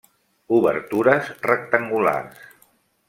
[0.59, 2.43] Obertures rectangulars.